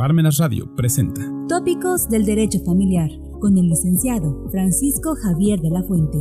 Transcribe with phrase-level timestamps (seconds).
[0.00, 6.16] Parmenas Radio presenta Tópicos del Derecho Familiar con el licenciado Francisco Javier de la Fuente.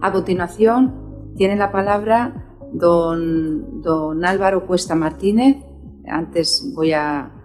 [0.00, 5.58] A continuación tiene la palabra don, don Álvaro Cuesta Martínez.
[6.08, 7.36] Antes voy a,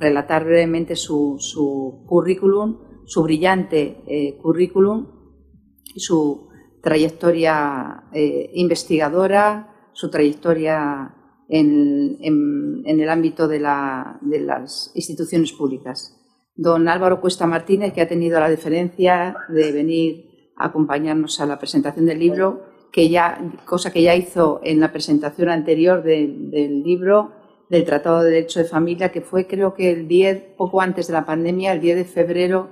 [0.00, 5.06] relatar brevemente su, currículum, su brillante eh, currículum
[5.94, 6.47] y su
[6.82, 11.14] trayectoria eh, investigadora, su trayectoria
[11.48, 16.14] en, el ámbito de, las instituciones públicas.
[16.54, 21.58] Don Álvaro Cuesta Martínez, que ha tenido la deferencia de venir a acompañarnos a la
[21.58, 22.62] presentación del libro,
[22.92, 27.32] que ya, cosa que ya hizo en la presentación anterior del libro
[27.70, 31.12] del Tratado de Derecho de Familia, que fue creo que el 10, poco antes de
[31.12, 32.70] la pandemia, el 10 de febrero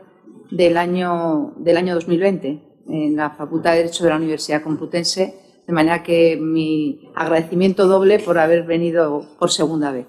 [0.50, 5.34] del año, del año 2020 en la Facultad de Derecho de la Universidad Complutense,
[5.66, 10.06] de manera que mi agradecimiento doble por haber venido por segunda vez.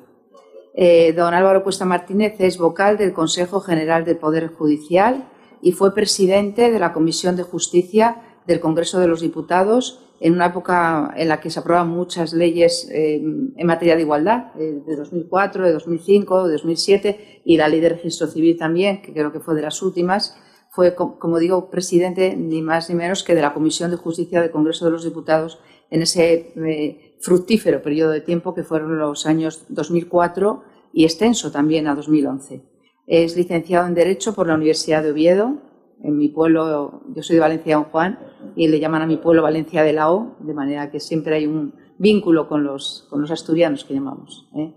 [0.75, 5.27] Eh, don Álvaro Cuesta Martínez es vocal del Consejo General del Poder Judicial
[5.61, 10.47] y fue presidente de la Comisión de Justicia del Congreso de los Diputados en una
[10.47, 14.95] época en la que se aprobaban muchas leyes eh, en materia de igualdad, eh, de
[14.95, 19.39] 2004, de 2005, de 2007 y la ley de registro civil también, que creo que
[19.39, 20.37] fue de las últimas
[20.77, 24.51] fue, como digo, presidente ni más ni menos que de la Comisión de Justicia del
[24.51, 25.57] Congreso de los Diputados
[25.89, 30.61] en ese eh, fructífero periodo de tiempo que fueron los años 2004
[30.93, 32.61] y extenso también a 2011.
[33.07, 35.55] Es licenciado en Derecho por la Universidad de Oviedo.
[36.03, 38.19] En mi pueblo, yo soy de Valencia Don Juan,
[38.55, 41.47] y le llaman a mi pueblo Valencia de la O, de manera que siempre hay
[41.47, 44.47] un vínculo con los, con los asturianos que llamamos.
[44.55, 44.75] ¿eh?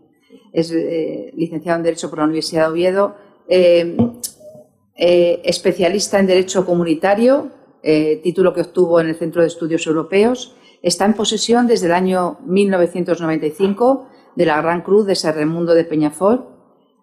[0.54, 3.16] Es eh, licenciado en Derecho por la Universidad de Oviedo.
[3.50, 3.96] Eh,
[5.00, 7.50] especialista en Derecho Comunitario,
[7.82, 10.54] eh, título que obtuvo en el Centro de Estudios Europeos.
[10.82, 14.06] Está en posesión desde el año 1995
[14.36, 16.46] de la Gran Cruz de Serremundo de Peñafort.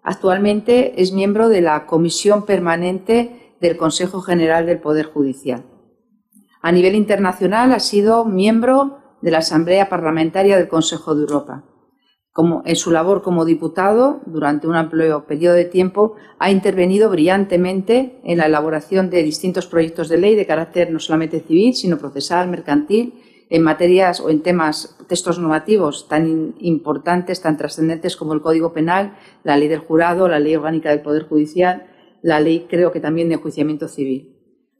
[0.04, 5.64] Actualmente es miembro de la Comisión Permanente del Consejo General del Poder Judicial.
[6.62, 11.64] A nivel internacional ha sido miembro de la Asamblea Parlamentaria del Consejo de Europa
[12.64, 18.38] en su labor como diputado, durante un amplio periodo de tiempo, ha intervenido brillantemente en
[18.38, 23.14] la elaboración de distintos proyectos de ley de carácter no solamente civil, sino procesal, mercantil,
[23.50, 29.16] en materias o en temas, textos normativos tan importantes, tan trascendentes como el Código Penal,
[29.42, 31.86] la Ley del Jurado, la Ley Orgánica del Poder Judicial,
[32.22, 34.37] la Ley, creo que también de enjuiciamiento civil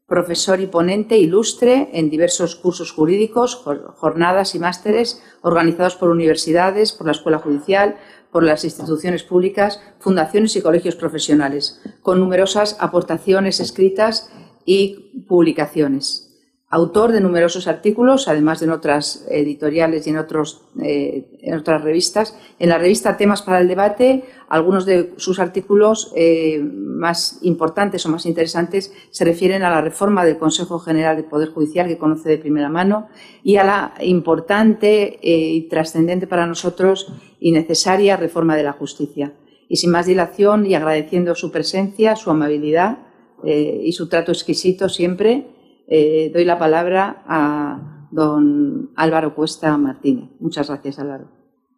[0.08, 7.06] profesor y ponente ilustre en diversos cursos jurídicos, jornadas y másteres organizados por universidades, por
[7.06, 7.96] la Escuela Judicial,
[8.32, 14.30] por las instituciones públicas, fundaciones y colegios profesionales, con numerosas aportaciones escritas
[14.64, 16.27] y publicaciones
[16.70, 22.38] autor de numerosos artículos, además de en otras editoriales y eh, en otras revistas.
[22.58, 28.10] En la revista Temas para el Debate, algunos de sus artículos eh, más importantes o
[28.10, 32.28] más interesantes se refieren a la reforma del Consejo General del Poder Judicial, que conoce
[32.28, 33.08] de primera mano,
[33.42, 39.32] y a la importante eh, y trascendente para nosotros y necesaria reforma de la justicia.
[39.70, 42.98] Y sin más dilación y agradeciendo su presencia, su amabilidad
[43.44, 45.46] y su trato exquisito siempre,
[45.90, 50.30] eh, doy la palabra a don Álvaro Cuesta Martínez.
[50.38, 51.30] Muchas gracias, Álvaro.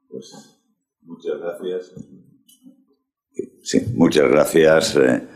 [0.09, 0.59] Pues,
[1.03, 1.94] muchas gracias.
[3.62, 5.28] Sí, muchas gracias, eh,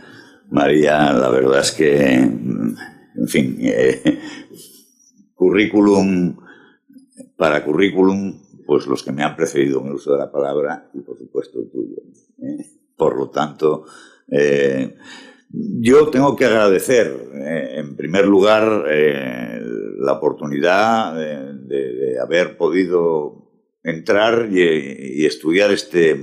[0.51, 1.13] María.
[1.13, 4.21] La verdad es que, en fin, eh,
[5.35, 6.37] currículum
[7.37, 11.01] para currículum, pues los que me han precedido en el uso de la palabra y,
[11.01, 11.97] por supuesto, el tuyo.
[12.97, 13.85] Por lo tanto,
[15.57, 19.61] yo tengo que agradecer, eh, en primer lugar, eh,
[19.99, 23.51] la oportunidad de, haber podido
[23.83, 26.19] entrar y, estudiar este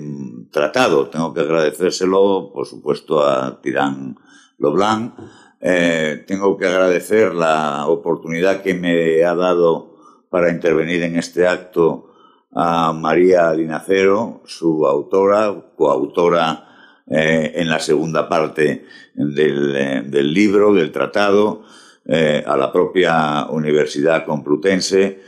[0.51, 1.09] tratado.
[1.09, 4.15] Tengo que agradecérselo, por supuesto, a Tirán
[4.57, 5.13] Loblanc.
[5.59, 9.95] Eh, tengo que agradecer la oportunidad que me ha dado
[10.29, 12.11] para intervenir en este acto
[12.51, 16.70] a María Linacero, su autora, coautora
[17.13, 21.63] eh, en la segunda parte del, eh, del libro, del tratado,
[22.05, 25.19] eh, a la propia Universidad Complutense.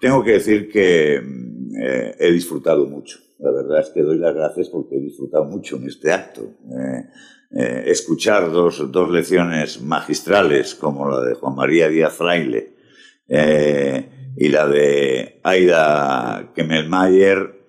[0.00, 1.20] Tengo que decir que
[2.18, 3.18] he disfrutado mucho.
[3.38, 6.54] La verdad es que doy las gracias porque he disfrutado mucho en este acto.
[7.50, 12.76] escuchar dos, dos, lecciones magistrales como la de Juan María Díaz Fraile
[14.36, 17.66] y la de Aida Kemmelmayer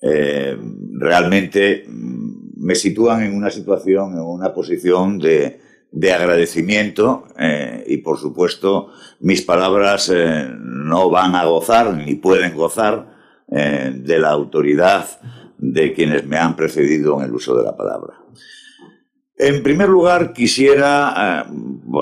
[0.00, 1.84] realmente
[2.66, 5.60] me sitúan en una situación, en una posición de,
[5.92, 8.90] de agradecimiento eh, y por supuesto
[9.20, 13.06] mis palabras eh, no van a gozar ni pueden gozar
[13.52, 15.06] eh, de la autoridad
[15.58, 18.14] de quienes me han precedido en el uso de la palabra.
[19.38, 21.46] En primer lugar, quisiera,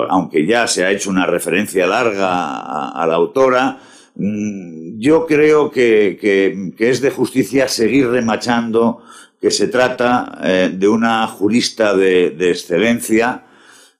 [0.09, 3.77] aunque ya se ha hecho una referencia larga a, la autora,
[4.15, 9.03] mm, yo creo que, es de justicia seguir remachando
[9.45, 10.39] que se trata
[10.73, 13.45] de una jurista de excelencia,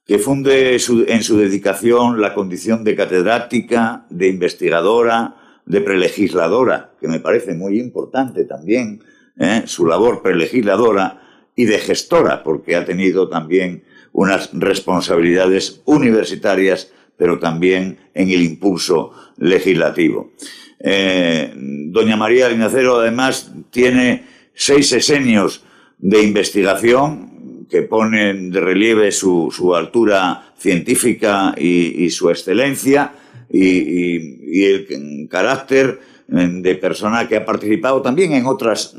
[0.03, 5.35] que funde en su dedicación la condición de catedrática, de investigadora,
[5.67, 9.03] de prelegisladora, que me parece muy importante también,
[9.37, 9.61] ¿eh?
[9.67, 11.21] su labor prelegisladora,
[11.55, 13.83] y de gestora, porque ha tenido también
[14.13, 20.31] unas responsabilidades universitarias, pero también en el impulso legislativo.
[20.79, 25.63] Eh, doña María Linacero, además, tiene seis sesenios
[25.97, 33.13] de investigación, que ponen de relieve su, altura científica y, su excelencia
[33.51, 38.95] y, el carácter de persona que ha participado también en otras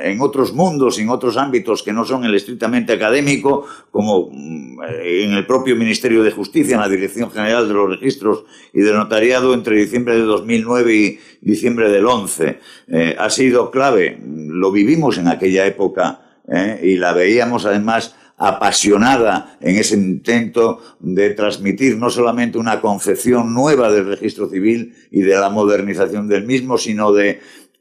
[0.00, 5.32] en otros mundos, en otros ámbitos que no son el estrictamente académico, como mm, en
[5.32, 9.54] el propio Ministerio de Justicia, en la Dirección General de los Registros y del Notariado
[9.54, 12.58] entre diciembre de 2009 y diciembre del 11.
[12.88, 16.80] Eh, ha sido clave, lo vivimos en aquella época ¿eh?
[16.82, 23.90] y la veíamos además apasionada en ese intento de transmitir no solamente una concepción nueva
[23.90, 27.40] del registro civil y de la modernización del mismo, sino de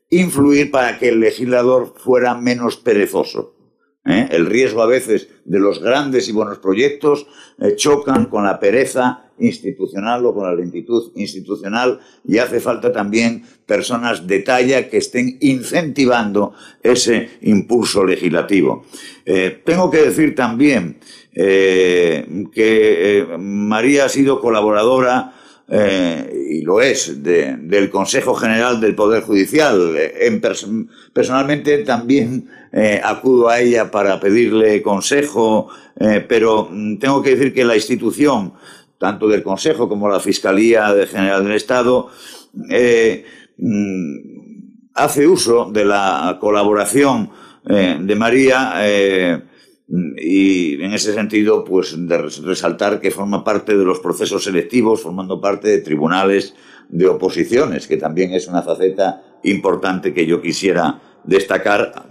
[0.09, 3.56] influir para que el legislador fuera menos perezoso.
[4.07, 4.27] ¿Eh?
[4.31, 7.27] El riesgo a veces de los grandes y buenos proyectos
[7.59, 13.44] eh, chocan con la pereza institucional o con la lentitud institucional y hace falta también
[13.65, 18.86] personas de talla que estén incentivando ese impulso legislativo.
[19.25, 20.98] Eh, tengo que decir también
[21.36, 25.37] que María ha sido colaboradora
[25.69, 29.96] y lo es, del Consejo General del Poder Judicial.
[29.98, 30.42] En
[31.14, 35.69] personalmente también eh, acudo a ella para pedirle consejo,
[36.00, 38.54] eh, pero mm, tengo que decir que la institución,
[38.98, 42.10] tanto del Consejo como la Fiscalía General del Estado,
[42.69, 43.25] eh,
[43.58, 44.16] mm,
[44.94, 47.30] hace uso de la colaboración
[47.66, 49.42] de María
[49.89, 55.39] y en ese sentido, pues de resaltar que forma parte de los procesos selectivos, formando
[55.39, 56.56] parte de tribunales
[56.89, 62.06] de oposiciones, que también es una faceta importante que yo quisiera destacar.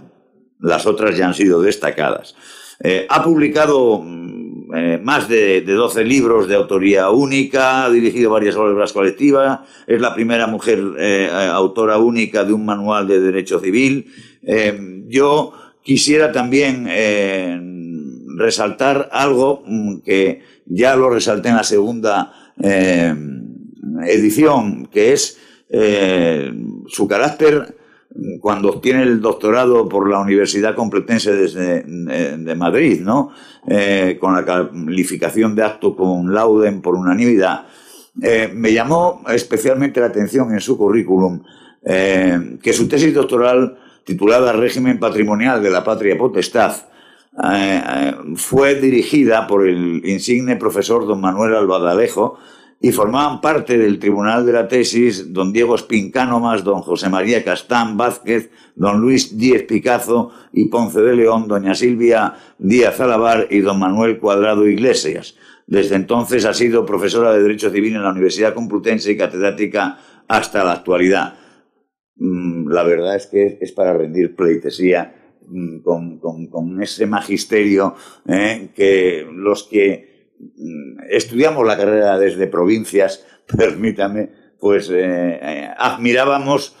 [0.59, 2.35] Las otras ya han sido destacadas.
[2.79, 8.31] Eh, ha publicado mm, eh, más de, de, 12 libros de autoría única, ha dirigido
[8.31, 13.59] varias obras colectivas, es la primera mujer eh, autora única de un manual de derecho
[13.59, 14.11] civil.
[15.07, 15.53] yo
[15.87, 17.57] Quisiera también eh,
[18.35, 23.15] resaltar algo mm, que ya lo resalté en la segunda eh,
[24.05, 25.39] edición, que es
[25.69, 26.51] eh,
[26.87, 27.77] su carácter
[28.13, 33.31] mm, cuando obtiene el doctorado por la Universidad Complutense de, Madrid, ¿no?
[34.19, 37.65] con la calificación de acto con lauden por unanimidad,
[38.53, 41.43] me llamó especialmente la atención en su currículum
[41.81, 46.71] que su tesis doctoral titulada Régimen Patrimonial de la Patria Potestad,
[47.43, 52.39] eh, eh, fue dirigida por el insigne profesor don Manuel Albadalejo
[52.79, 57.97] y formaban parte del tribunal de la tesis don Diego Espincánomas, don José María Castán
[57.97, 63.77] Vázquez, don Luis Díez Picazo y Ponce de León, doña Silvia Díaz Alabar y don
[63.77, 65.35] Manuel Cuadrado Iglesias.
[65.65, 69.97] Desde entonces ha sido profesora de Derecho Civil en la Universidad Complutense y catedrática
[70.29, 71.33] hasta la actualidad.
[72.69, 75.13] La verdad es que es para rendir pleitesía
[75.47, 77.95] mm, con, ese magisterio
[78.27, 83.25] eh, que los que mm, estudiamos la carrera desde provincias,
[83.57, 86.75] permítame, pues eh, eh, admirábamos,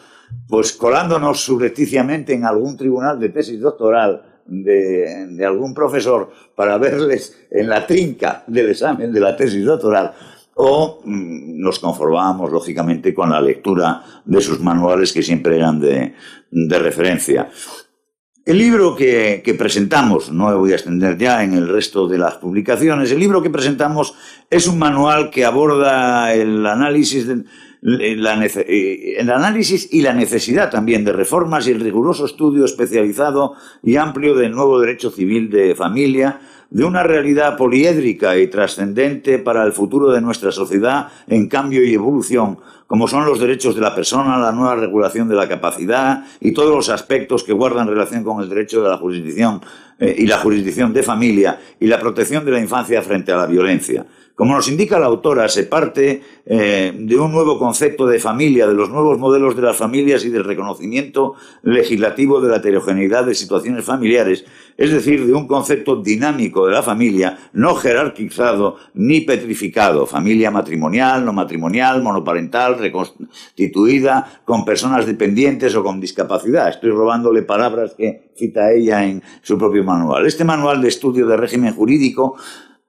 [0.47, 7.69] pues colándonos subrepticiamente en algún tribunal de tesis doctoral de, algún profesor para verles en
[7.69, 10.13] la trinca del examen de la tesis doctoral,
[10.57, 16.13] o mm, nos conformábamos, lógicamente, con la lectura de sus manuales que siempre eran de,
[16.79, 17.49] referencia.
[18.45, 22.35] El libro que, presentamos, no me voy a extender ya en el resto de las
[22.35, 24.15] publicaciones, el libro que presentamos
[24.49, 31.11] es un manual que aborda el análisis, eh, el análisis y la necesidad también de
[31.11, 36.83] reformas y el riguroso estudio especializado y amplio del nuevo derecho civil de familia, de
[36.83, 42.59] una realidad poliédrica y trascendente para el futuro de nuestra sociedad en cambio y evolución,
[42.87, 46.75] como son los derechos de la persona, la nueva regulación de la capacidad y todos
[46.75, 49.61] los aspectos que guardan relación con el derecho de la jurisdicción
[49.99, 53.45] eh, y la jurisdicción de familia y la protección de la infancia frente a la
[53.45, 54.05] violencia.
[54.37, 58.75] Como nos indica la autora, se parte eh, de un nuevo concepto de familia, de
[58.75, 63.83] los nuevos modelos de las familias y del reconocimiento legislativo de la heterogeneidad de situaciones
[63.83, 64.45] familiares,
[64.77, 71.25] es decir, de un concepto dinámico de la familia, no jerarquizado ni petrificado, familia matrimonial,
[71.25, 76.69] no matrimonial, monoparental, reconstituida, con personas dependientes o con discapacidad.
[76.69, 80.27] Estoy robándole palabras que cita ella en su propio manual.
[80.27, 82.35] Este manual de estudio de régimen jurídico,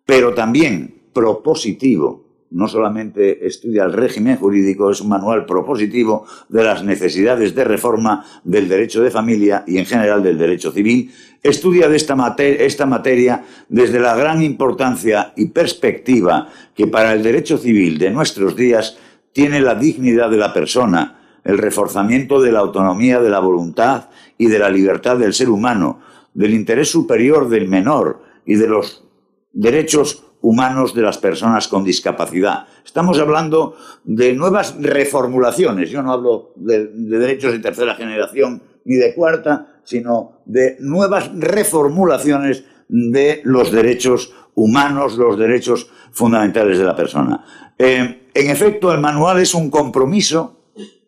[0.05, 2.29] pero también propositivo.
[2.51, 8.25] No solamente estudia el régimen jurídico, es un manual propositivo de las necesidades de reforma
[8.45, 11.11] del derecho de familia y en general del derecho civil.
[11.43, 17.59] Estudia de esta, esta materia desde la gran importancia y perspectiva que para el derecho
[17.59, 18.97] civil de nuestros días
[19.33, 24.09] tiene la dignidad de la persona, el reforzamiento de la autonomía de la voluntad
[24.39, 26.01] y de la libertad del ser humano,
[26.33, 29.05] del interés superior del menor y de los
[29.53, 32.67] derechos humanos de las personas con discapacidad.
[32.85, 35.91] Estamos hablando de nuevas reformulaciones.
[35.91, 42.65] Yo no hablo de, derechos de tercera generación ni de cuarta, sino de nuevas reformulaciones
[42.89, 47.45] de los derechos humanos, los derechos fundamentales de la persona.
[47.79, 50.59] Eh, en efecto, el manual es un compromiso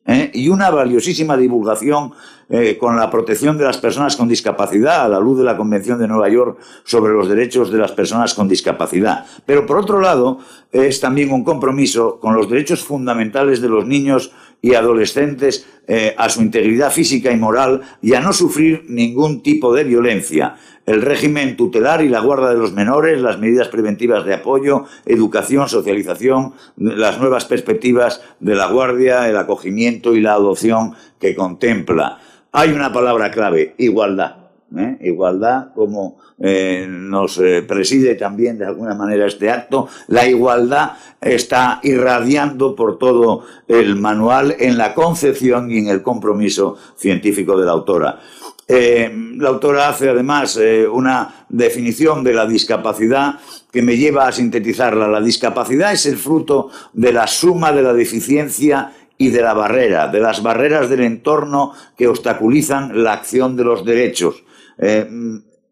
[0.07, 0.31] ¿eh?
[0.35, 2.13] y una valiosísima divulgación
[2.51, 5.99] eh, con la protección de las personas con discapacidad a la luz de la Convención
[5.99, 9.25] de Nueva York sobre los derechos de las personas con discapacidad.
[9.47, 10.41] Pero por otro lado,
[10.73, 16.29] es también un compromiso con los derechos fundamentales de los niños y adolescentes eh, a
[16.29, 21.57] su integridad física y moral y a no sufrir ningún tipo de violencia el régimen
[21.57, 27.21] tutelar y la guarda de los menores, las medidas preventivas de apoyo, educación, socialización, las
[27.21, 32.19] nuevas perspectivas de la guardia, el acogimiento y la adopción que contempla.
[32.53, 34.37] Hay una palabra clave, igualdad.
[34.77, 34.97] ¿eh?
[35.03, 41.81] Igualdad, como eh, nos eh, preside también de alguna manera este acto, la igualdad está
[41.85, 47.73] irradiando por todo el manual en la concepción y en el compromiso científico de la
[47.73, 48.21] autora.
[48.69, 50.57] La autora hace además
[50.93, 53.41] una definición de la discapacidad
[53.73, 55.09] que me lleva a sintetizarla.
[55.09, 60.09] La discapacidad es el fruto de la suma de la deficiencia y de la barrera,
[60.09, 64.43] de las barreras del entorno que obstaculizan la acción de los derechos.
[64.79, 65.07] Eh,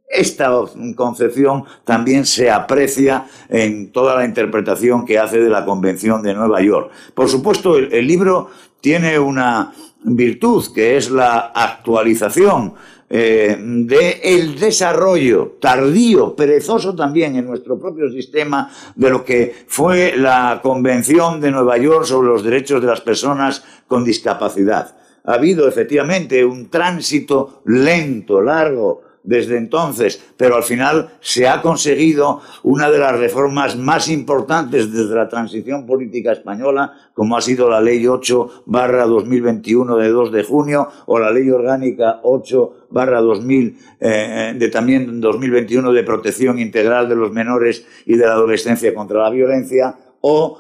[0.07, 0.50] esta
[0.95, 6.61] concepción también se aprecia en toda la interpretación que hace de la Convención de Nueva
[6.61, 6.90] York.
[7.14, 8.50] Por supuesto, el libro
[8.83, 9.73] tiene una
[10.05, 12.75] virtud, que es la actualización
[13.11, 20.61] eh, del desarrollo tardío, perezoso también en nuestro propio sistema de lo que fue la
[20.62, 24.95] Convención de Nueva York sobre los derechos de las personas con discapacidad.
[25.25, 32.41] Ha habido efectivamente un tránsito lento, largo, desde entonces, pero al final se ha conseguido
[32.63, 37.81] una de las reformas más importantes desde la transición política española, como ha sido la
[37.81, 43.79] Ley 8 barra 2021 de 2 de junio o la Ley Orgánica 8 barra 2000
[44.01, 49.23] eh, de también 2021 de protección integral de los menores y de la adolescencia contra
[49.23, 50.59] la violencia o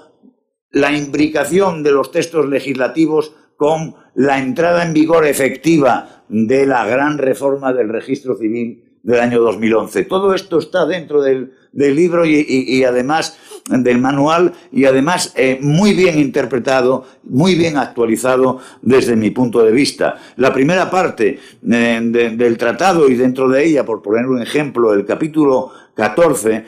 [0.70, 7.18] la imbricación de los textos legislativos con la entrada en vigor efectiva de la gran
[7.18, 10.04] reforma del registro civil del año 2011.
[10.04, 16.18] Todo esto está dentro del, libro y, además del manual y además eh, muy bien
[16.18, 20.16] interpretado, muy bien actualizado desde mi punto de vista.
[20.36, 21.38] La primera parte
[21.70, 26.64] eh, del tratado y dentro de ella, por poner un ejemplo, el capítulo 14,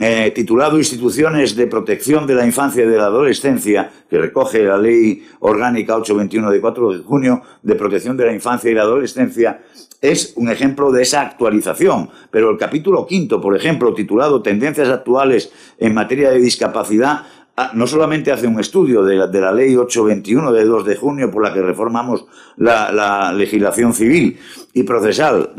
[0.00, 4.76] eh, titulado Instituciones de Protección de la Infancia y de la Adolescencia, que recoge la
[4.76, 9.62] Ley Orgánica 821 de 4 de junio de Protección de la Infancia y la Adolescencia,
[10.00, 12.10] es un ejemplo de esa actualización.
[12.32, 17.22] Pero el capítulo quinto, por ejemplo, titulado Tendencias actuales en materia de discapacidad,
[17.56, 21.44] ah, no solamente hace un estudio de la, ley 821 de 2 de junio por
[21.44, 22.24] la que reformamos
[22.56, 24.40] la legislación civil
[24.74, 25.50] y procesal,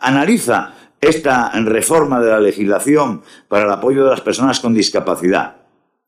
[0.00, 5.56] analiza esta reforma de la legislación para el apoyo de las personas con discapacidad.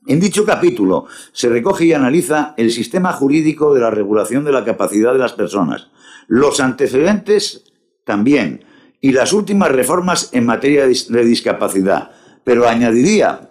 [0.06, 4.64] En dicho capítulo se recoge y analiza el sistema jurídico de la regulación de la
[4.64, 5.90] capacidad de las personas,
[6.26, 7.72] los antecedentes
[8.04, 8.64] también,
[9.00, 12.12] y las últimas reformas en materia de discapacidad.
[12.44, 13.50] Pero añadiría,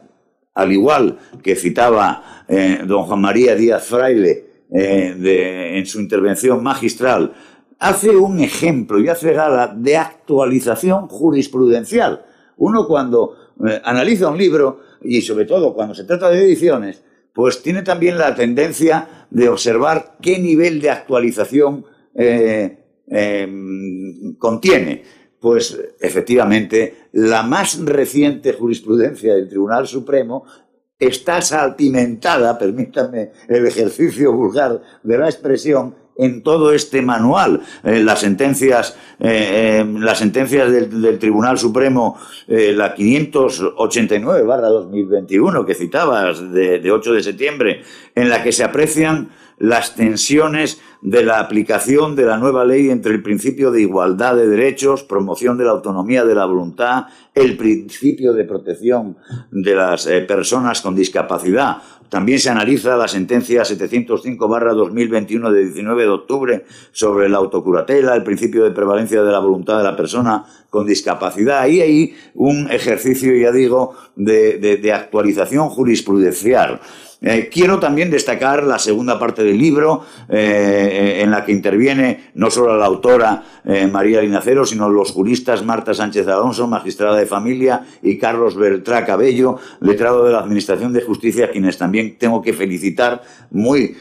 [0.54, 7.34] al igual que citaba eh, don Juan María Díaz Fraile eh, en su intervención magistral,
[7.82, 12.24] hace un ejemplo y hace gala de actualización jurisprudencial.
[12.58, 13.36] Uno cuando
[13.68, 17.02] eh, analiza un libro, y sobre todo cuando se trata de ediciones,
[17.34, 21.84] pues tiene también la tendencia de observar qué nivel de actualización
[22.14, 25.04] eh, em, contiene.
[25.40, 30.46] pues efectivamente la más reciente jurisprudencia del Tribunal Supremo
[31.00, 37.62] está salpimentada, permítanme el ejercicio vulgar de la expresión, en todo este manual.
[37.84, 45.74] Eh, las sentencias, eh, eh, las sentencias del, Tribunal Supremo, la 589 barra 2021 que
[45.74, 47.82] citabas de, de 8 de septiembre,
[48.16, 53.14] en la que se aprecian las tensiones de la aplicación de la nueva ley entre
[53.14, 58.34] el principio de igualdad de derechos, promoción de la autonomía de la voluntad, el principio
[58.34, 59.18] de protección
[59.52, 61.78] de las personas con discapacidad.
[62.12, 68.66] También se analiza la sentencia 705-2021 de 19 de octubre sobre la autocuratela, el principio
[68.66, 71.60] de prevalencia de la voluntad de la persona con discapacidad.
[71.62, 76.82] Ahí un ejercicio, ya digo, de actualización jurisprudencial.
[77.24, 82.50] Eh, quiero también destacar la segunda parte del libro, eh, en la que interviene no
[82.50, 87.86] solo la autora eh, María Linacero, sino los juristas Marta Sánchez Alonso, magistrada de familia,
[88.02, 93.22] y Carlos Beltrá Cabello, letrado de la Administración de Justicia, quienes también tengo que felicitar
[93.52, 93.96] muy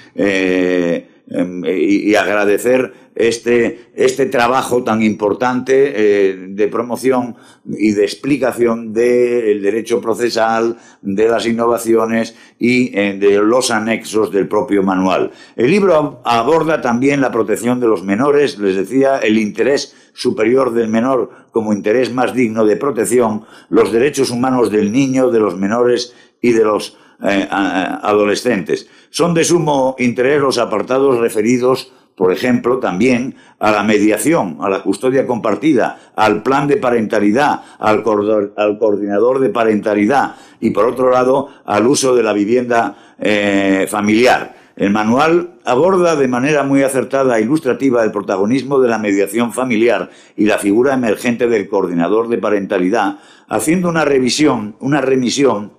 [1.30, 9.62] em, y agradecer este, este trabajo tan importante eh, de promoción y de explicación del
[9.62, 15.32] derecho procesal, de las innovaciones y eh, de los anexos del propio manual.
[15.56, 20.88] El libro aborda también la protección de los menores, les decía, el interés superior del
[20.88, 26.14] menor como interés más digno de protección, los derechos humanos del niño, de los menores
[26.40, 28.88] y de los eh, adolescentes.
[29.10, 34.82] Son de sumo interés los apartados referidos por ejemplo, también a la mediación, a la
[34.82, 41.86] custodia compartida, al plan de parentalidad, al, coordinador de parentalidad y, por otro lado, al
[41.86, 44.54] uso de la vivienda eh, familiar.
[44.76, 50.10] El manual aborda de manera muy acertada e ilustrativa el protagonismo de la mediación familiar
[50.36, 53.16] y la figura emergente del coordinador de parentalidad,
[53.48, 55.72] haciendo una revisión, una remisión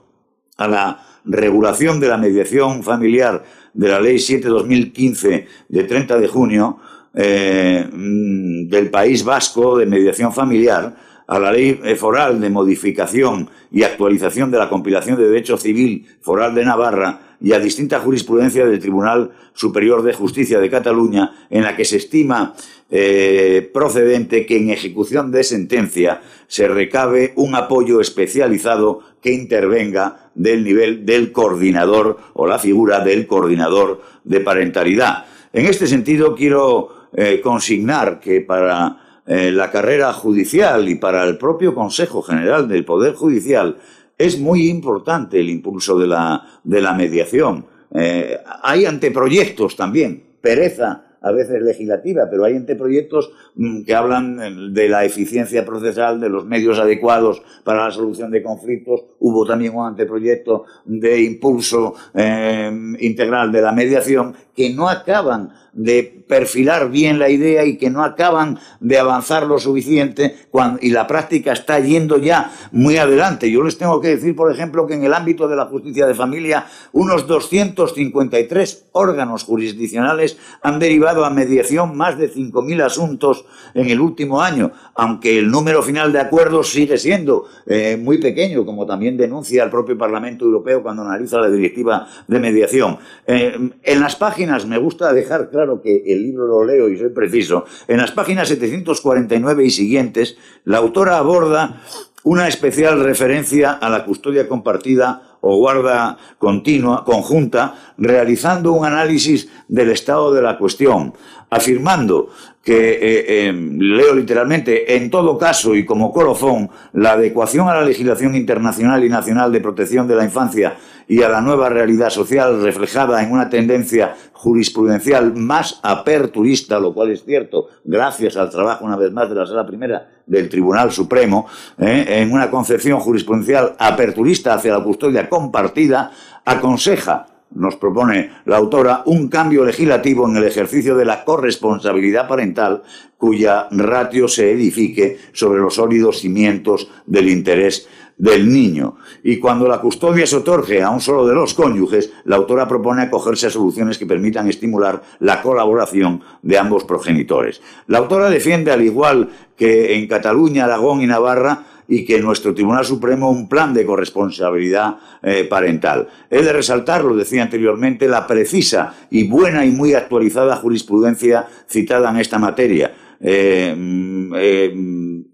[0.58, 6.80] a la regulación de la mediación familiar de la Ley 7-2015 de 30 de junio
[7.14, 10.96] eh, mm, del País Vasco de Mediación Familiar
[11.28, 16.54] a la Ley Foral de Modificación y Actualización de la Compilación de Derecho Civil Foral
[16.54, 21.76] de Navarra y a distinta jurisprudencia del Tribunal Superior de Justicia de Cataluña, en la
[21.76, 22.54] que se estima
[22.90, 30.64] eh, procedente que en ejecución de sentencia se recabe un apoyo especializado que intervenga del
[30.64, 35.26] nivel del coordinador o la figura del coordinador de parentalidad.
[35.54, 41.38] En este sentido, quiero eh, consignar que para eh, la carrera judicial y para el
[41.38, 43.78] propio Consejo General del Poder Judicial
[44.18, 47.66] es muy importante el impulso de la, de la mediación.
[47.94, 54.90] Eh, hay anteproyectos también, pereza a veces legislativa, pero hay anteproyectos mm, que hablan de
[54.90, 59.06] la eficiencia procesal, de los medios adecuados para la solución de conflictos.
[59.20, 66.24] Hubo también un anteproyecto de impulso eh, integral de la mediación que no acaban de
[66.28, 71.08] perfilar bien la idea y que no acaban de avanzar lo suficiente cuando, y la
[71.08, 73.52] práctica está yendo ya muy adelante.
[73.52, 76.14] Yo les tengo que decir, por ejemplo, que en el ámbito de la justicia de
[76.14, 84.00] familia, unos 253 órganos jurisdiccionales han derivado a mediación más de 5.000 asuntos en el
[84.00, 89.18] último año, aunque el número final de acuerdos sigue siendo eh, muy pequeño, como también
[89.18, 92.98] denuncia el propio Parlamento Europeo cuando analiza la directiva de mediación.
[93.28, 97.10] Eh, en las páginas, me gusta dejar claro que el libro lo leo y soy
[97.10, 101.82] preciso, en las páginas 749 y siguientes, la autora aborda
[102.24, 109.90] una especial referencia a la custodia compartida o guarda continua, conjunta, realizando un análisis del
[109.92, 111.14] estado de la cuestión,
[111.50, 112.30] afirmando
[112.64, 117.84] que, eh, em, leo literalmente, en todo caso y como colofón, la adecuación a la
[117.84, 120.76] legislación internacional y nacional de protección de la infancia
[121.08, 127.12] y a la nueva realidad social reflejada en una tendencia jurisprudencial más aperturista, lo cual
[127.12, 131.48] es cierto, gracias al trabajo una vez más de la Sala Primera del Tribunal Supremo,
[131.78, 136.12] eh, en una concepción jurisprudencial aperturista hacia la custodia compartida,
[136.44, 142.84] aconseja nos propone la autora un cambio legislativo en el ejercicio de la corresponsabilidad parental
[143.18, 148.98] cuya ratio se edifique sobre los sólidos cimientos del interés del niño.
[149.24, 153.04] Y cuando la custodia se otorgue a un solo de los cónyuges, la autora propone
[153.04, 157.62] acogerse a soluciones que permitan estimular la colaboración de ambos progenitores.
[157.88, 162.86] La autora defiende, al igual que en Cataluña, Aragón y Navarra, y que nuestro Tribunal
[162.86, 166.08] Supremo un plan de corresponsabilidad eh, parental.
[166.30, 172.10] He de resaltar, lo decía anteriormente, la precisa y buena y muy actualizada jurisprudencia citada
[172.10, 172.94] en esta materia.
[173.20, 174.74] Eh, mm, eh,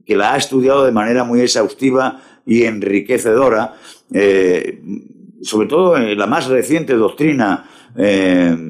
[0.04, 3.76] que la ha estudiado de manera muy exhaustiva y enriquecedora,
[5.42, 7.70] sobre todo en la más reciente doctrina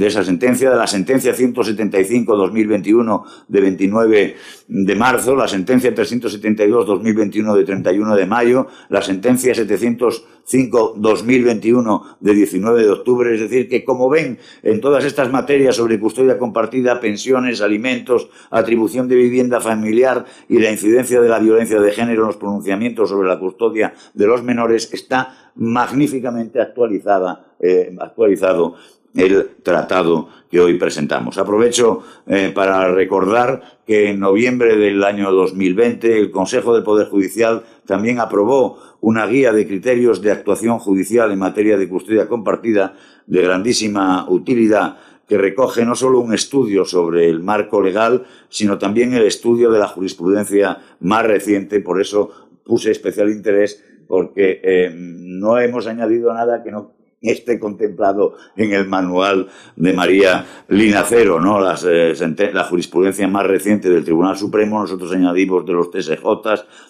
[0.00, 4.36] esa sentencia, de la sentencia 175-2021 de 29
[4.68, 12.90] de marzo, la sentencia 372-2021 de 31 de mayo, la sentencia 705-2021 de 19 de
[12.90, 18.30] octubre, es decir, que como ven en todas estas materias sobre custodia compartida, pensiones, alimentos,
[18.50, 23.10] atribución de vivienda familiar y la incidencia de la violencia de género en los pronunciamientos
[23.10, 28.76] sobre la custodia de los menores, está magníficamente actualizada, eh, actualizado
[29.14, 31.38] el tratado que hoy presentamos.
[31.38, 37.64] Aprovecho eh, para recordar que en noviembre del año 2020 el Consejo del Poder Judicial
[37.86, 42.94] también aprobó una guía de criterios de actuación judicial en materia de custodia compartida
[43.26, 44.98] de grandísima utilidad
[45.30, 49.78] que recoge no solo un estudio sobre el marco legal, sino también el estudio de
[49.78, 51.78] la jurisprudencia más reciente.
[51.78, 52.32] Por eso
[52.64, 58.88] puse especial interés porque eh, no hemos añadido nada que no esté contemplado en el
[58.88, 59.46] manual
[59.76, 61.60] de María Linacero, ¿no?
[61.86, 62.14] Eh,
[62.52, 66.24] la jurisprudencia más reciente del Tribunal Supremo, nosotros añadimos de los TSJ,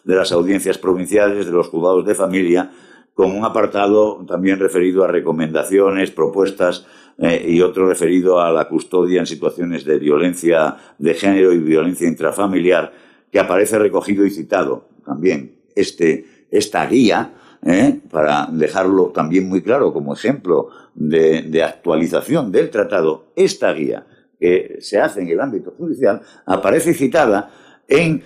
[0.04, 2.70] de las audiencias provinciales, de los juzgados de familia,
[3.12, 6.86] con un apartado también referido a recomendaciones, propuestas
[7.18, 12.08] eh, y otro referido a la custodia en situaciones de violencia de género y violencia
[12.08, 12.94] intrafamiliar,
[13.30, 17.32] que aparece recogido y citado también este esta guía,
[17.64, 18.00] ¿eh?
[18.10, 24.06] para dejarlo también muy claro como ejemplo de, actualización del tratado, esta guía
[24.38, 27.50] que se hace en el ámbito judicial aparece citada
[27.88, 28.22] en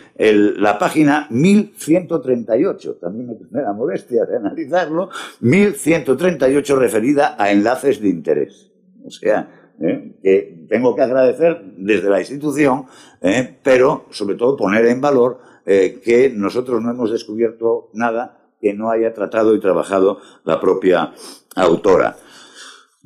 [0.63, 5.09] la página 1138, también me tiene la molestia de analizarlo,
[5.41, 8.71] 1138 referida a enlaces de interés.
[9.07, 9.49] O sea,
[9.81, 10.13] ¿eh?
[10.23, 12.87] que tengo que agradecer desde la institución,
[13.21, 13.57] ¿eh?
[13.63, 18.91] pero sobre todo poner en valor eh, que nosotros no hemos descubierto nada que no
[18.91, 21.13] haya tratado y trabajado la propia
[21.55, 22.17] autora.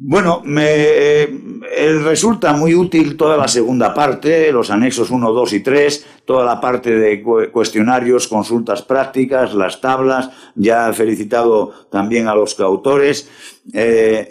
[0.00, 1.28] Bueno, me eh,
[2.04, 6.60] resulta muy útil toda la segunda parte, los anexos 1, 2 y 3, toda la
[6.60, 10.30] parte de cuestionarios, consultas prácticas, las tablas.
[10.54, 13.28] Ya he felicitado también a los coautores.
[13.74, 14.30] Eh,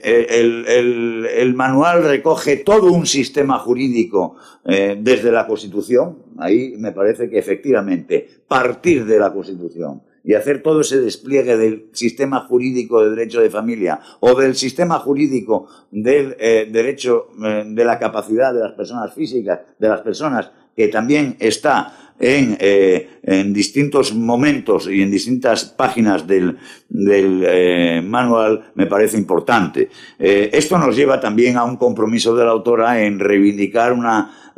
[1.36, 6.20] el, manual recoge todo un sistema jurídico eh, desde la Constitución.
[6.38, 11.88] Ahí me parece que efectivamente partir de la Constitución y hacer todo ese despliegue del
[11.94, 17.86] sistema jurídico de derecho de familia o del sistema jurídico del eh, derecho eh, de
[17.86, 23.08] la capacidad de las personas físicas, de las personas, que también está en, eh,
[23.48, 26.58] distintos momentos y en distintas páginas del,
[26.90, 29.90] del manual, me parece importante.
[30.20, 34.54] esto nos lleva también a un compromiso de la autora en reivindicar una,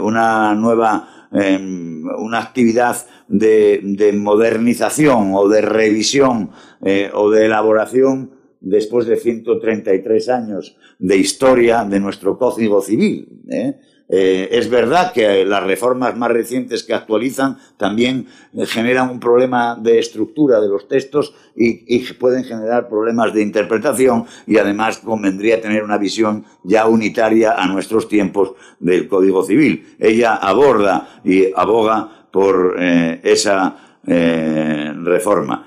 [0.00, 2.96] una nueva una actividad
[3.28, 6.50] de, modernización o de revisión
[6.84, 13.40] eh, o de elaboración después de 133 años de historia de nuestro Código Civil.
[13.50, 13.76] ¿eh?
[14.14, 18.26] Eh, es verdad que las reformas más recientes que actualizan también
[18.66, 24.58] generan un problema de estructura de los textos y, pueden generar problemas de interpretación y
[24.58, 29.96] además convendría tener una visión ya unitaria a nuestros tiempos del Código Civil.
[29.98, 35.66] Ella aborda y aboga por eh, esa eh, reforma.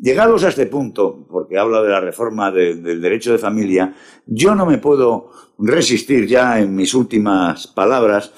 [0.00, 3.94] Llegados a este punto, porque habla de la reforma del derecho de familia,
[4.26, 8.32] yo no me puedo resistir ya en mis últimas palabras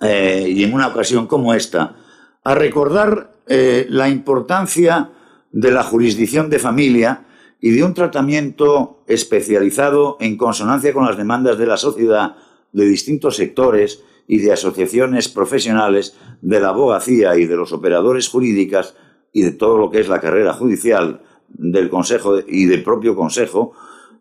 [0.00, 1.96] eh, y en una ocasión como esta
[2.42, 5.10] a recordar la importancia
[5.50, 7.26] de la jurisdicción de familia
[7.60, 12.36] y de un tratamiento especializado en consonancia con las demandas de la sociedad
[12.72, 18.94] de distintos sectores y de asociaciones profesionales de la abogacía y de los operadores jurídicas
[19.32, 23.72] y de todo lo que es la carrera judicial del Consejo y del propio Consejo,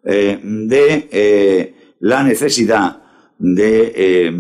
[0.04, 3.02] eh, de eh, la necesidad
[3.38, 4.32] de eh,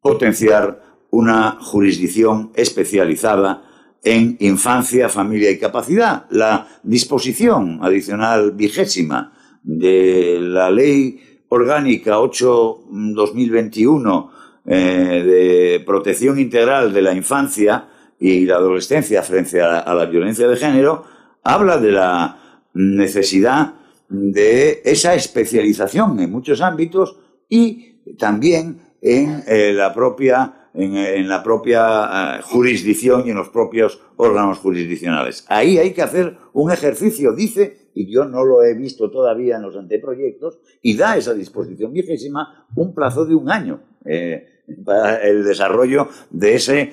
[0.00, 3.64] potenciar una jurisdicción especializada
[4.02, 6.26] en infancia, familia y capacidad.
[6.30, 14.30] La disposición adicional vigésima de la Ley Orgánica 8-2021
[14.64, 17.88] eh, de protección integral de la infancia
[18.22, 21.04] y la adolescencia frente a, la violencia de género,
[21.42, 23.74] habla de la necesidad
[24.08, 32.36] de esa especialización en muchos ámbitos y también en eh, la propia, en, la propia
[32.38, 35.44] eh, jurisdicción y en los propios órganos jurisdiccionales.
[35.48, 39.62] Ahí hay que hacer un ejercicio, dice, y yo no lo he visto todavía en
[39.62, 43.80] los anteproyectos, y da esa disposición vigésima un plazo de un año.
[44.04, 44.46] Eh,
[44.84, 46.92] para el desarrollo de ese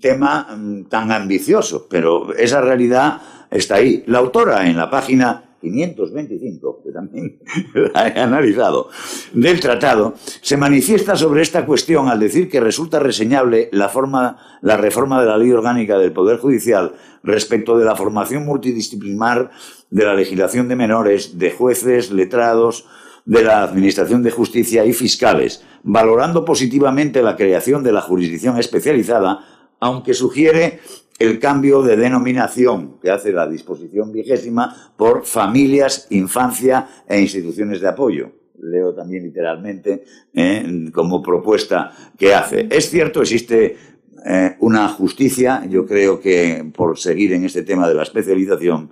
[0.00, 4.02] tema mm, tan ambicioso, pero esa realidad está ahí.
[4.06, 7.38] La autora en la página 525, que también
[7.94, 8.90] la he analizado,
[9.32, 14.76] del tratado, se manifiesta sobre esta cuestión al decir que resulta reseñable la, forma, la
[14.76, 19.50] reforma de la ley orgánica del Poder Judicial respecto de la formación multidisciplinar
[19.90, 22.86] de la legislación de menores, de jueces, letrados,
[23.24, 29.74] de la Administración de Justicia y fiscales, valorando positivamente la creación de la jurisdicción especializada,
[29.80, 30.80] aunque sugiere
[31.18, 37.88] el cambio de denominación que hace la disposición vigésima por familias, infancia e instituciones de
[37.88, 38.32] apoyo.
[38.60, 42.66] Leo también literalmente eh, como propuesta que hace.
[42.70, 43.76] Es cierto, existe
[44.24, 48.90] eh, una justicia, yo creo que por seguir en este tema de la especialización,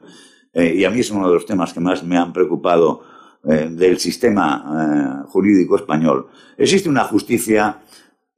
[0.53, 3.03] eh, y a mí es uno de los temas que más me han preocupado
[3.42, 7.81] del sistema jurídico español, existe una justicia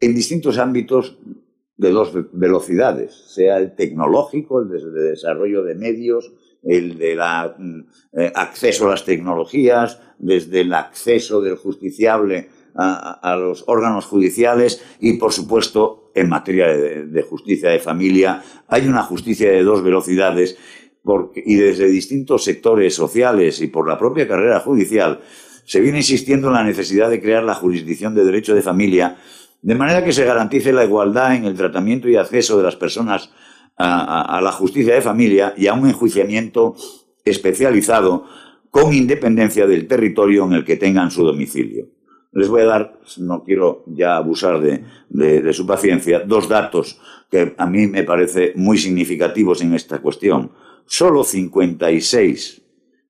[0.01, 1.19] en distintos ámbitos
[1.77, 7.81] de dos velocidades, sea el tecnológico, el de desarrollo de medios, el de la, mm,
[8.13, 15.13] eh, acceso a las tecnologías, desde el acceso del justiciable a, los órganos judiciales y,
[15.13, 20.57] por supuesto, en materia de, justicia de familia, hay una justicia de dos velocidades
[21.35, 25.21] y desde distintos sectores sociales y por la propia carrera judicial
[25.67, 29.19] se viene insistiendo en la necesidad de crear la jurisdicción de derecho de familia
[29.65, 33.31] de manera que se garantice la igualdad en el tratamiento y acceso de las personas
[33.79, 36.77] a, la justicia de familia y a un enjuiciamiento
[37.25, 38.27] especializado
[38.71, 41.87] con independencia del territorio en el que tengan su domicilio.
[42.33, 47.67] Les voy a dar, no quiero ya abusar de, su paciencia, dos datos que a
[47.67, 50.53] mí me parece muy significativos en esta cuestión.
[50.87, 52.63] Solo 56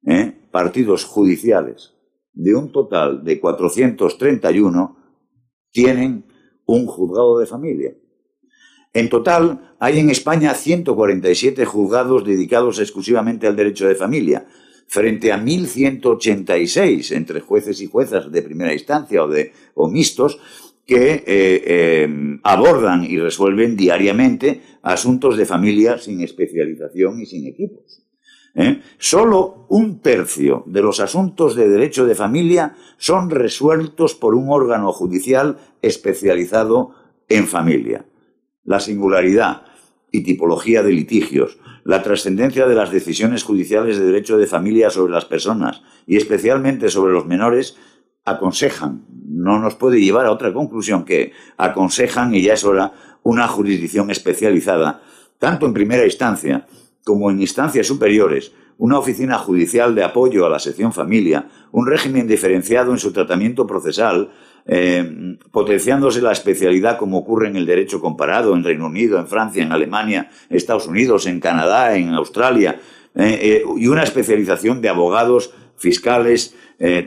[0.07, 0.33] ¿eh?
[0.51, 1.95] partidos judiciales
[2.33, 4.97] de un total de 431
[5.71, 6.25] tienen
[6.67, 7.95] un juzgado de familia.
[8.93, 14.47] En total, hay en España 147 juzgados dedicados exclusivamente al derecho de familia,
[14.87, 20.39] frente a 1.186 entre jueces y juezas de primera instancia o, de, o mixtos
[20.87, 28.05] que eh, eh, abordan y resuelven diariamente asuntos de familia sin especialización y sin equipos.
[28.55, 28.83] ¿eh?
[28.99, 34.93] Solo un tercio de los asuntos de derecho de familia son resueltos por un órgano
[34.93, 36.95] judicial especializado
[37.29, 38.07] en familia.
[38.63, 39.63] La singularidad
[40.13, 45.13] y tipología de litigios, la trascendencia de las decisiones judiciales de derecho de familia sobre
[45.13, 47.77] las personas y especialmente sobre los menores
[48.25, 53.49] aconsejan, no nos puede llevar a otra conclusión que aconsejan, y ya es hora, una
[53.49, 55.03] jurisdicción especializada,
[55.39, 56.67] tanto en primera instancia
[57.05, 62.27] como en instancias superiores, una oficina judicial de apoyo a la sección familia, un régimen
[62.27, 64.31] diferenciado en su tratamiento procesal,
[64.67, 69.63] eh, potenciándose la especialidad como ocurre en el derecho comparado en Reino Unido, en Francia,
[69.63, 72.81] en Alemania, Estados Unidos, en Canadá, en Australia,
[73.15, 76.55] eh, eh, y una especialización de abogados, fiscales,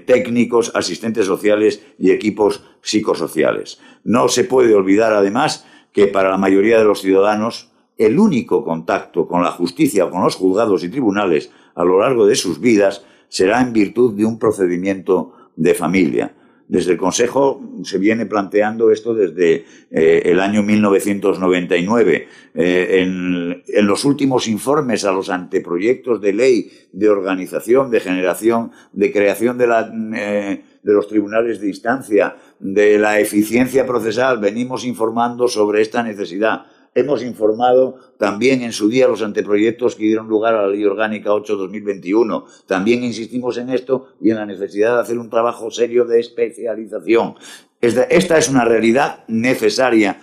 [0.05, 3.79] técnicos, asistentes sociales y equipos psicosociales.
[4.03, 9.27] No se puede olvidar, además, que para la mayoría de los ciudadanos, el único contacto
[9.27, 13.03] con la justicia o con los juzgados y tribunales a lo largo de sus vidas
[13.27, 16.35] será en virtud de un procedimiento de familia.
[16.67, 22.27] Desde el Consejo se viene planteando esto desde eh, el año 1999.
[22.53, 28.71] Eh, en, en, los últimos informes a los anteproyectos de ley de organización, de generación,
[28.91, 34.83] de creación de, la, eh, de los tribunales de instancia, de la eficiencia procesal, venimos
[34.83, 36.65] informando sobre esta necesidad
[36.97, 41.29] Hemos informado también en su día los anteproyectos que dieron lugar a la Ley Orgánica
[41.29, 42.45] 8-2021.
[42.65, 47.35] También insistimos en esto y en la necesidad de hacer un trabajo serio de especialización.
[47.79, 50.19] Esta, es una realidad necesaria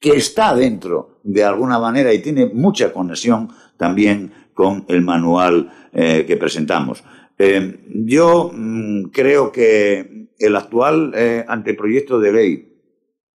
[0.00, 6.24] que está dentro de alguna manera y tiene mucha conexión también con el manual eh,
[6.26, 7.04] que presentamos.
[7.36, 12.72] Eh, yo mm, creo que el actual eh, anteproyecto de ley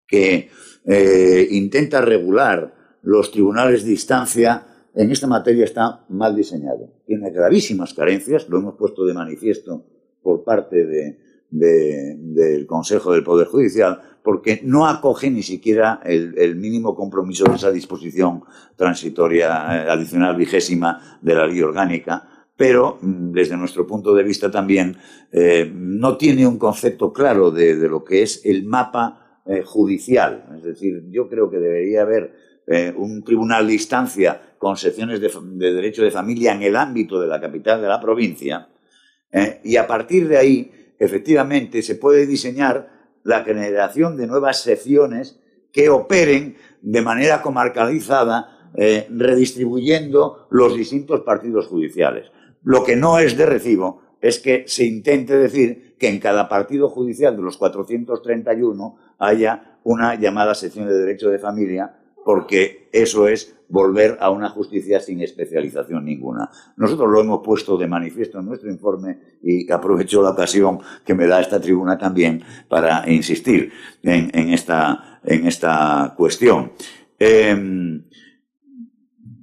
[0.07, 0.49] que
[0.85, 6.91] eh, intenta regular los tribunales de instancia, en esta materia está mal diseñado.
[7.07, 9.85] Tiene gravísimas carencias, lo hemos puesto de manifiesto
[10.23, 11.17] por parte
[11.51, 17.71] del Consejo del Poder Judicial, porque no acoge ni siquiera el, mínimo compromiso de esa
[17.71, 18.43] disposición
[18.77, 24.51] transitoria eh, adicional vigésima de la ley orgánica, pero mm, desde nuestro punto de vista
[24.51, 24.97] también
[25.33, 30.45] eh, no tiene un concepto claro de, lo que es el mapa eh, judicial.
[30.57, 32.35] Es decir, yo creo que debería haber
[32.67, 37.27] eh, un tribunal de instancia con secciones de, derecho de familia en el ámbito de
[37.27, 38.69] la capital de la provincia
[39.63, 42.91] y a partir de ahí, efectivamente, se puede diseñar
[43.23, 45.39] la generación de nuevas secciones
[45.73, 48.73] que operen de manera comarcalizada,
[49.09, 52.33] redistribuyendo los distintos partidos judiciales.
[52.65, 56.89] Lo que no es de recibo es que se intente decir que en cada partido
[56.89, 63.57] judicial de los 431 haya una llamada sección de derecho de familia, porque eso es
[63.69, 66.51] volver a una justicia sin especialización ninguna.
[66.77, 71.27] Nosotros lo hemos puesto de manifiesto en nuestro informe y aprovecho la ocasión que me
[71.27, 76.73] da esta tribuna también para insistir en, esta, cuestión.
[77.19, 78.05] Em,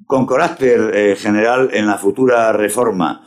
[0.06, 3.26] con carácter eh, general en la futura reforma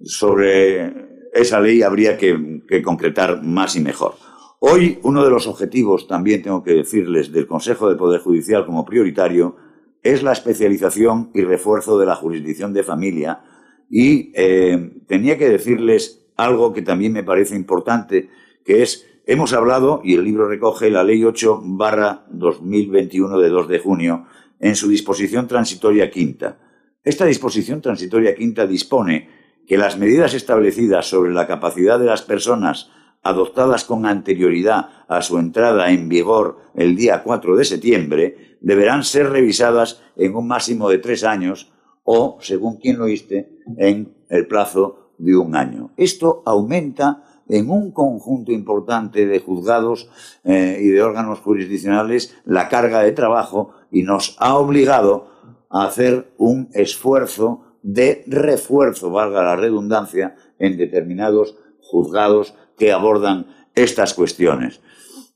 [0.00, 4.14] sobre esa ley habría que, concretar más y mejor.
[4.60, 8.84] Hoy uno de los objetivos, también tengo que decirles, del Consejo de Poder Judicial como
[8.84, 9.56] prioritario
[10.02, 13.42] es la especialización y refuerzo de la jurisdicción de familia
[13.88, 18.30] y eh, tenía que decirles algo que también me parece importante,
[18.64, 23.68] que es, hemos hablado, y el libro recoge la Ley 8 barra 2021 de 2
[23.68, 24.26] de junio,
[24.60, 26.58] en su disposición transitoria quinta.
[27.04, 29.28] Esta disposición transitoria quinta dispone
[29.66, 32.90] que las medidas establecidas sobre la capacidad de las personas
[33.28, 39.30] adoptadas con anterioridad a su entrada en vigor el día 4 de septiembre deberán ser
[39.30, 41.70] revisadas en un máximo de tres años
[42.04, 45.90] o, según quien lo oíste, en el plazo de un año.
[45.96, 50.08] Esto aumenta en un conjunto importante de juzgados
[50.44, 55.28] eh, y de órganos jurisdiccionales la carga de trabajo y nos ha obligado
[55.70, 64.14] a hacer un esfuerzo de refuerzo, valga la redundancia, en determinados juzgados que abordan estas
[64.14, 64.80] cuestiones.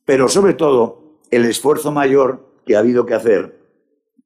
[0.05, 3.61] Pero sobre todo, el esfuerzo mayor que ha habido que hacer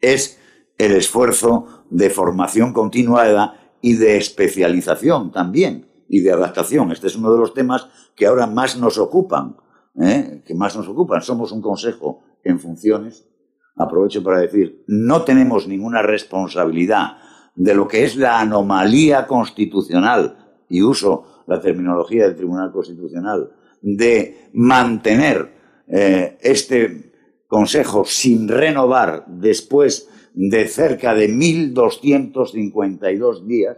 [0.00, 0.40] es
[0.79, 6.92] el esfuerzo de formación continuada y de especialización también y de adaptación.
[6.92, 9.57] Este es uno de los temas que ahora más nos ocupan,
[10.00, 10.42] ¿eh?
[10.46, 11.22] que más nos ocupan.
[11.22, 13.26] Somos un consejo en funciones
[13.76, 17.18] aprovecho para decir, no tenemos ninguna responsabilidad
[17.55, 24.49] de lo que es la anomalía constitucional, y uso la terminología del Tribunal Constitucional, de
[24.53, 25.53] mantener
[25.89, 27.13] eh, este
[27.49, 33.77] Consejo sin renovar después de cerca de 1.252 días,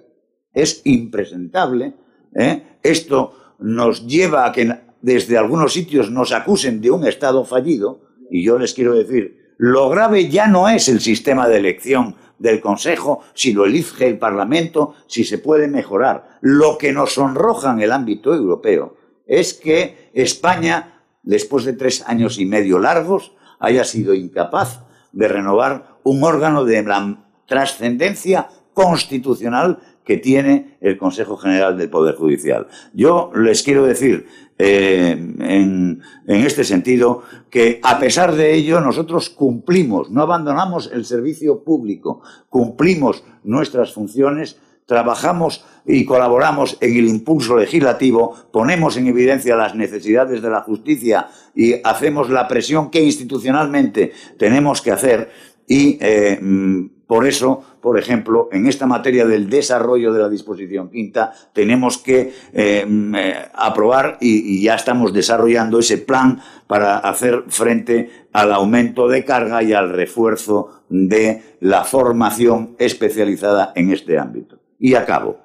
[0.54, 1.92] es impresentable.
[2.34, 2.62] ¿eh?
[2.82, 8.00] Esto nos lleva a que desde algunos sitios nos acusen de un Estado fallido,
[8.30, 12.60] y yo les quiero decir lo grave ya no es el sistema de elección del
[12.60, 16.38] Consejo, si lo elige el Parlamento, si se puede mejorar.
[16.40, 18.96] Lo que nos sonroja en el ámbito europeo
[19.26, 25.98] es que España, después de tres años y medio largos, haya sido incapaz de renovar
[26.04, 32.68] un órgano de la trascendencia constitucional que tiene el Consejo General del Poder Judicial.
[32.94, 34.26] Yo les quiero decir
[34.58, 41.62] eh, en, este sentido que a pesar de ello nosotros cumplimos, no abandonamos el servicio
[41.62, 49.74] público, cumplimos nuestras funciones, trabajamos y colaboramos en el impulso legislativo, ponemos en evidencia las
[49.74, 55.30] necesidades de la justicia y hacemos la presión que institucionalmente tenemos que hacer
[55.68, 60.90] y eh, mm, por eso, por ejemplo, en esta materia del desarrollo de la disposición
[60.90, 67.44] quinta, tenemos que eh, mm, eh, aprobar y, ya estamos desarrollando ese plan para hacer
[67.48, 74.58] frente al aumento de carga y al refuerzo de la formación especializada en este ámbito.
[74.78, 75.38] Y acabo.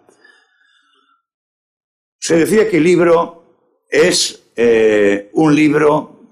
[2.19, 3.43] Se decía que el libro
[3.89, 4.39] es
[5.33, 6.29] un libro,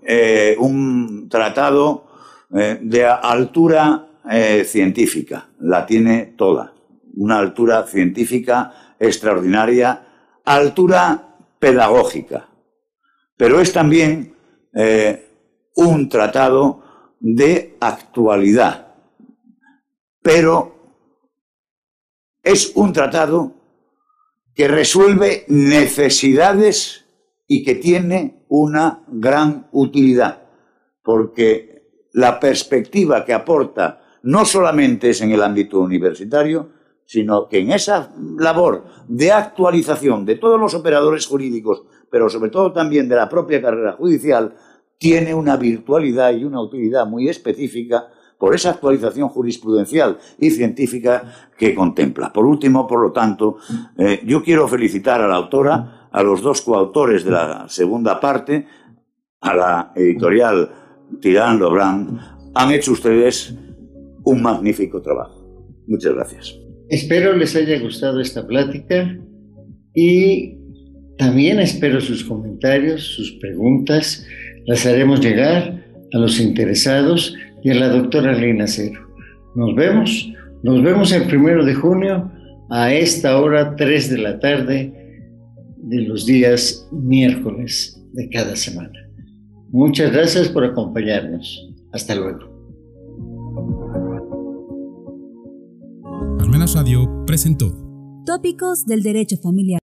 [0.60, 2.11] un tratado
[2.54, 6.74] eh, de altura eh, científica, la tiene toda.
[7.16, 10.08] Una altura científica extraordinaria,
[10.46, 12.50] altura pedagógica.
[13.38, 14.36] Pero es también
[14.74, 15.28] eh,
[15.76, 16.84] un tratado
[17.20, 18.96] de actualidad.
[20.22, 20.76] Pero
[22.44, 23.54] es un tratado
[24.54, 27.06] que resuelve necesidades
[27.48, 30.44] y que tiene una gran utilidad,
[31.04, 31.71] porque
[32.14, 36.70] la perspectiva que aporta no solamente es en el ámbito universitario,
[37.06, 42.72] sino que en esa labor de actualización de todos los operadores jurídicos, pero sobre todo
[42.72, 44.54] también de la propia carrera judicial,
[44.98, 48.08] tiene una virtualidad y una utilidad muy específica
[48.38, 52.32] por esa actualización jurisprudencial y científica que contempla.
[52.32, 53.58] Por último, por lo tanto,
[53.98, 58.68] eh, yo quiero felicitar a la autora, a los dos coautores de la segunda parte,
[59.42, 60.81] a la editorial
[61.20, 62.20] Tirán Lobran.
[62.56, 63.56] Han hecho ustedes
[64.24, 65.42] un magnífico trabajo.
[65.88, 66.60] Muchas gracias.
[66.90, 69.18] Espero les haya gustado esta plática
[69.94, 70.58] y
[71.18, 74.26] también espero sus comentarios, sus preguntas.
[74.66, 75.84] Las haremos llegar
[76.14, 79.00] a los interesados y a la doctora Lina Cero.
[79.56, 80.32] Nos vemos,
[80.64, 82.32] nos vemos el primero de junio
[82.70, 84.94] a esta hora 3 de la tarde
[85.78, 89.01] de los días miércoles de cada semana.
[89.72, 91.70] Muchas gracias por acompañarnos.
[91.94, 92.52] Hasta luego.
[96.40, 97.74] Almenas Radio presentó
[98.26, 99.80] Tópicos del Derecho Familiar.